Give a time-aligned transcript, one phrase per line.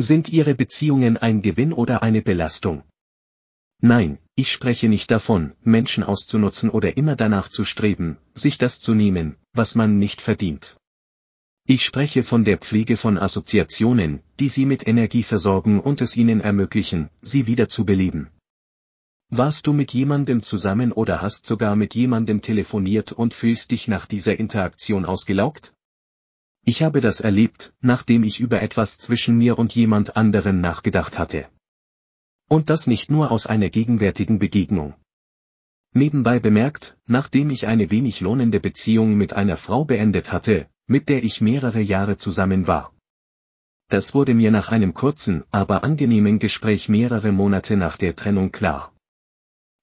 [0.00, 2.84] Sind Ihre Beziehungen ein Gewinn oder eine Belastung?
[3.80, 8.94] Nein, ich spreche nicht davon, Menschen auszunutzen oder immer danach zu streben, sich das zu
[8.94, 10.76] nehmen, was man nicht verdient.
[11.66, 16.40] Ich spreche von der Pflege von Assoziationen, die Sie mit Energie versorgen und es Ihnen
[16.40, 18.30] ermöglichen, sie wieder zu beleben.
[19.30, 24.06] Warst du mit jemandem zusammen oder hast sogar mit jemandem telefoniert und fühlst dich nach
[24.06, 25.74] dieser Interaktion ausgelaugt?
[26.70, 31.48] Ich habe das erlebt, nachdem ich über etwas zwischen mir und jemand anderen nachgedacht hatte.
[32.46, 34.94] Und das nicht nur aus einer gegenwärtigen Begegnung.
[35.94, 41.24] Nebenbei bemerkt, nachdem ich eine wenig lohnende Beziehung mit einer Frau beendet hatte, mit der
[41.24, 42.94] ich mehrere Jahre zusammen war.
[43.88, 48.92] Das wurde mir nach einem kurzen, aber angenehmen Gespräch mehrere Monate nach der Trennung klar.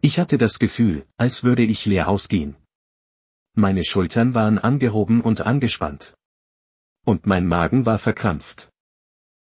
[0.00, 2.56] Ich hatte das Gefühl, als würde ich leer ausgehen.
[3.54, 6.14] Meine Schultern waren angehoben und angespannt.
[7.10, 8.70] Und mein Magen war verkrampft.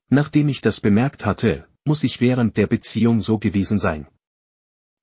[0.09, 4.07] Nachdem ich das bemerkt hatte, muss ich während der Beziehung so gewesen sein.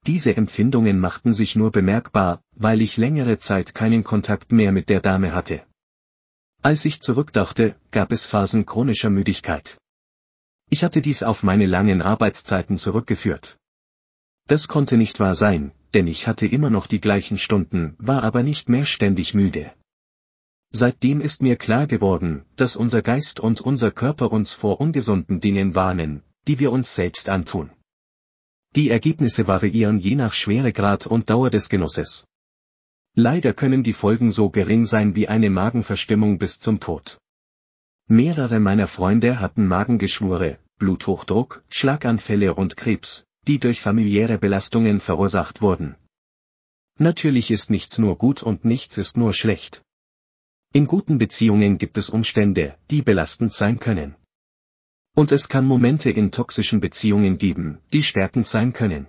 [0.06, 5.02] Diese Empfindungen machten sich nur bemerkbar, weil ich längere Zeit keinen Kontakt mehr mit der
[5.02, 5.66] Dame hatte.
[6.62, 9.76] Als ich zurückdachte, gab es Phasen chronischer Müdigkeit.
[10.70, 13.58] Ich hatte dies auf meine langen Arbeitszeiten zurückgeführt.
[14.46, 18.42] Das konnte nicht wahr sein, denn ich hatte immer noch die gleichen Stunden, war aber
[18.42, 19.74] nicht mehr ständig müde.
[20.70, 25.74] Seitdem ist mir klar geworden, dass unser Geist und unser Körper uns vor ungesunden Dingen
[25.74, 27.70] warnen, die wir uns selbst antun.
[28.74, 32.26] Die Ergebnisse variieren je nach Schweregrad und Dauer des Genusses.
[33.14, 37.18] Leider können die Folgen so gering sein wie eine Magenverstimmung bis zum Tod.
[38.08, 45.96] Mehrere meiner Freunde hatten Magengeschwure, Bluthochdruck, Schlaganfälle und Krebs, die durch familiäre Belastungen verursacht wurden.
[46.98, 49.82] Natürlich ist nichts nur gut und nichts ist nur schlecht.
[50.78, 54.14] In guten Beziehungen gibt es Umstände, die belastend sein können.
[55.14, 59.06] Und es kann Momente in toxischen Beziehungen geben, die stärkend sein können.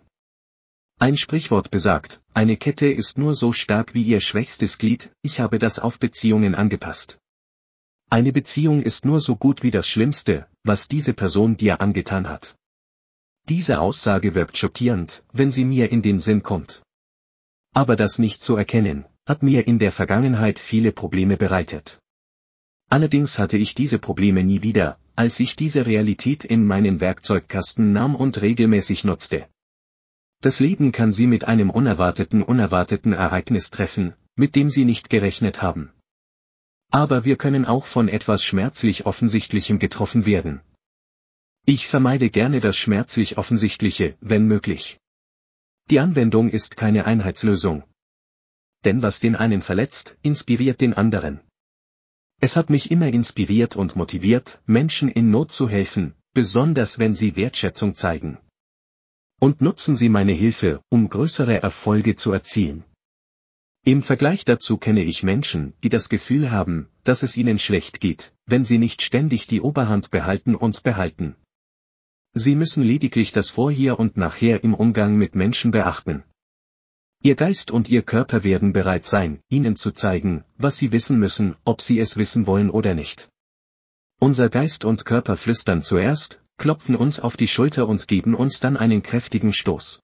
[0.97, 5.59] Ein Sprichwort besagt, eine Kette ist nur so stark wie ihr schwächstes Glied, ich habe
[5.59, 7.19] das auf Beziehungen angepasst.
[8.09, 12.55] Eine Beziehung ist nur so gut wie das Schlimmste, was diese Person dir angetan hat.
[13.49, 16.81] Diese Aussage wirkt schockierend, wenn sie mir in den Sinn kommt.
[17.73, 21.99] Aber das nicht zu erkennen, hat mir in der Vergangenheit viele Probleme bereitet.
[22.89, 28.15] Allerdings hatte ich diese Probleme nie wieder, als ich diese Realität in meinen Werkzeugkasten nahm
[28.15, 29.47] und regelmäßig nutzte.
[30.39, 35.61] Das Leben kann Sie mit einem unerwarteten unerwarteten Ereignis treffen, mit dem Sie nicht gerechnet
[35.61, 35.91] haben.
[36.89, 40.61] Aber wir können auch von etwas schmerzlich Offensichtlichem getroffen werden.
[41.65, 44.99] Ich vermeide gerne das schmerzlich Offensichtliche, wenn möglich.
[45.89, 47.83] Die Anwendung ist keine Einheitslösung.
[48.85, 51.41] Denn was den einen verletzt, inspiriert den anderen.
[52.39, 57.35] Es hat mich immer inspiriert und motiviert, Menschen in Not zu helfen, besonders wenn sie
[57.35, 58.37] Wertschätzung zeigen.
[59.39, 62.83] Und nutzen Sie meine Hilfe, um größere Erfolge zu erzielen.
[63.83, 68.33] Im Vergleich dazu kenne ich Menschen, die das Gefühl haben, dass es ihnen schlecht geht,
[68.45, 71.35] wenn sie nicht ständig die Oberhand behalten und behalten.
[72.33, 76.23] Sie müssen lediglich das Vorher und Nachher im Umgang mit Menschen beachten.
[77.23, 81.55] Ihr Geist und Ihr Körper werden bereit sein, Ihnen zu zeigen, was Sie wissen müssen,
[81.65, 83.27] ob Sie es wissen wollen oder nicht.
[84.19, 88.77] Unser Geist und Körper flüstern zuerst, klopfen uns auf die Schulter und geben uns dann
[88.77, 90.01] einen kräftigen Stoß.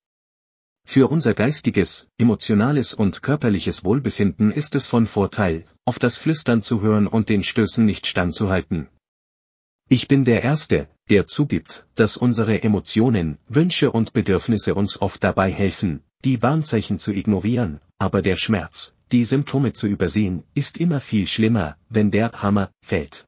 [0.86, 6.82] Für unser geistiges, emotionales und körperliches Wohlbefinden ist es von Vorteil, auf das Flüstern zu
[6.82, 8.90] hören und den Stößen nicht standzuhalten.
[9.88, 15.52] Ich bin der Erste, der zugibt, dass unsere Emotionen, Wünsche und Bedürfnisse uns oft dabei
[15.52, 21.28] helfen, die Warnzeichen zu ignorieren, aber der Schmerz, die Symptome zu übersehen, ist immer viel
[21.28, 23.26] schlimmer, wenn der Hammer fällt.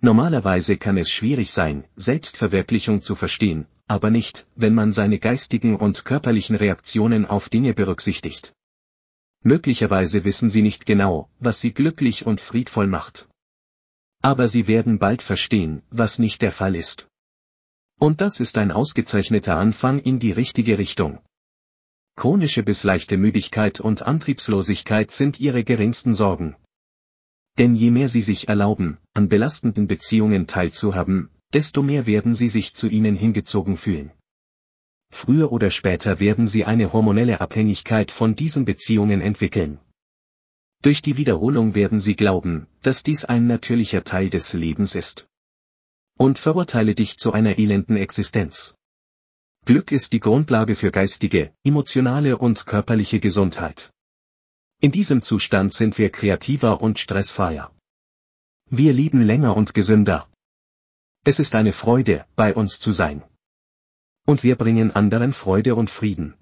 [0.00, 6.04] Normalerweise kann es schwierig sein, Selbstverwirklichung zu verstehen, aber nicht, wenn man seine geistigen und
[6.04, 8.54] körperlichen Reaktionen auf Dinge berücksichtigt.
[9.42, 13.28] Möglicherweise wissen sie nicht genau, was sie glücklich und friedvoll macht.
[14.22, 17.08] Aber sie werden bald verstehen, was nicht der Fall ist.
[17.98, 21.18] Und das ist ein ausgezeichneter Anfang in die richtige Richtung.
[22.18, 26.56] Chronische bis leichte Müdigkeit und Antriebslosigkeit sind ihre geringsten Sorgen.
[27.58, 32.74] Denn je mehr sie sich erlauben, an belastenden Beziehungen teilzuhaben, desto mehr werden sie sich
[32.74, 34.10] zu ihnen hingezogen fühlen.
[35.12, 39.78] Früher oder später werden sie eine hormonelle Abhängigkeit von diesen Beziehungen entwickeln.
[40.82, 45.28] Durch die Wiederholung werden sie glauben, dass dies ein natürlicher Teil des Lebens ist.
[46.16, 48.74] Und verurteile dich zu einer elenden Existenz.
[49.68, 53.92] Glück ist die Grundlage für geistige, emotionale und körperliche Gesundheit.
[54.80, 57.70] In diesem Zustand sind wir kreativer und stressfreier.
[58.70, 60.26] Wir lieben länger und gesünder.
[61.22, 63.22] Es ist eine Freude, bei uns zu sein.
[64.24, 66.32] Und wir bringen anderen Freude und Frieden.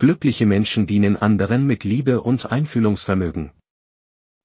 [0.00, 3.52] Glückliche Menschen dienen anderen mit Liebe und Einfühlungsvermögen.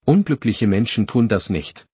[0.05, 1.87] Unglückliche Menschen tun das nicht.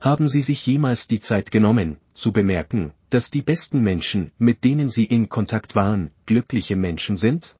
[0.00, 4.88] Haben Sie sich jemals die Zeit genommen, zu bemerken, dass die besten Menschen, mit denen
[4.88, 7.56] Sie in Kontakt waren, glückliche Menschen sind?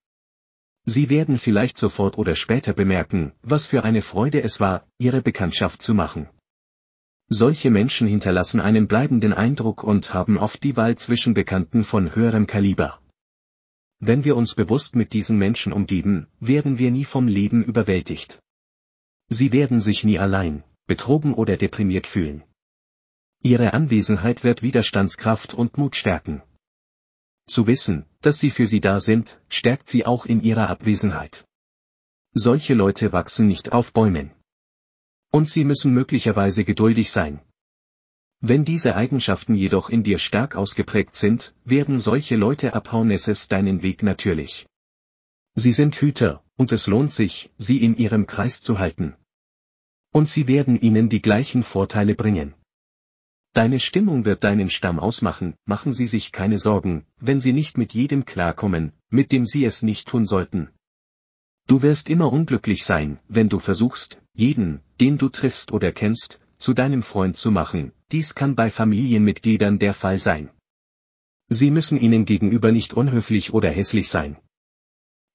[0.87, 5.83] Sie werden vielleicht sofort oder später bemerken, was für eine Freude es war, Ihre Bekanntschaft
[5.83, 6.27] zu machen.
[7.29, 12.47] Solche Menschen hinterlassen einen bleibenden Eindruck und haben oft die Wahl zwischen Bekannten von höherem
[12.47, 13.01] Kaliber.
[14.01, 18.41] Wenn wir uns bewusst mit diesen Menschen umgeben, werden wir nie vom Leben überwältigt.
[19.29, 22.43] Sie werden sich nie allein, betrogen oder deprimiert fühlen.
[23.45, 26.43] Ihre Anwesenheit wird Widerstandskraft und Mut stärken.
[27.49, 31.45] Zu wissen, dass sie für sie da sind, stärkt sie auch in ihrer Abwesenheit.
[32.35, 34.31] Solche Leute wachsen nicht auf Bäumen.
[35.33, 37.41] Und sie müssen möglicherweise geduldig sein.
[38.41, 43.51] Wenn diese Eigenschaften jedoch in dir stark ausgeprägt sind, werden solche Leute abhauen es ist
[43.51, 44.67] deinen Weg natürlich.
[45.55, 49.17] Sie sind Hüter, und es lohnt sich, sie in ihrem Kreis zu halten.
[50.13, 52.55] Und sie werden ihnen die gleichen Vorteile bringen.
[53.55, 57.93] Deine Stimmung wird deinen Stamm ausmachen, machen Sie sich keine Sorgen, wenn Sie nicht mit
[57.93, 60.71] jedem klarkommen, mit dem Sie es nicht tun sollten.
[61.67, 66.73] Du wirst immer unglücklich sein, wenn du versuchst, jeden, den du triffst oder kennst, zu
[66.73, 70.49] deinem Freund zu machen, dies kann bei Familienmitgliedern der Fall sein.
[71.49, 74.39] Sie müssen ihnen gegenüber nicht unhöflich oder hässlich sein.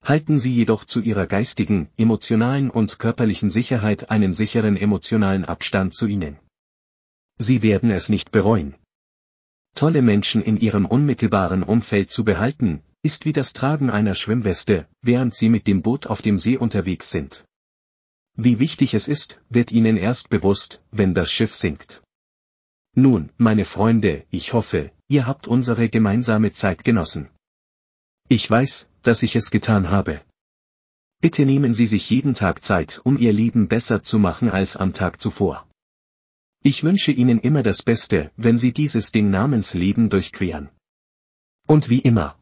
[0.03, 6.07] Halten Sie jedoch zu Ihrer geistigen, emotionalen und körperlichen Sicherheit einen sicheren emotionalen Abstand zu
[6.07, 6.39] ihnen.
[7.37, 8.75] Sie werden es nicht bereuen.
[9.75, 15.35] Tolle Menschen in ihrem unmittelbaren Umfeld zu behalten, ist wie das Tragen einer Schwimmweste, während
[15.35, 17.45] sie mit dem Boot auf dem See unterwegs sind.
[18.35, 22.03] Wie wichtig es ist, wird ihnen erst bewusst, wenn das Schiff sinkt.
[22.95, 27.29] Nun, meine Freunde, ich hoffe, ihr habt unsere gemeinsame Zeit genossen.
[28.27, 30.21] Ich weiß, dass ich es getan habe.
[31.21, 34.93] Bitte nehmen Sie sich jeden Tag Zeit, um Ihr Leben besser zu machen als am
[34.93, 35.66] Tag zuvor.
[36.61, 40.69] Ich wünsche Ihnen immer das Beste, wenn Sie dieses Ding namens Leben durchqueren.
[41.65, 42.39] Und wie immer.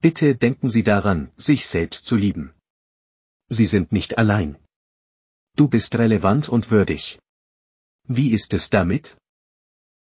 [0.00, 2.54] Bitte denken Sie daran, sich selbst zu lieben.
[3.48, 4.56] Sie sind nicht allein.
[5.56, 7.18] Du bist relevant und würdig.
[8.04, 9.16] Wie ist es damit?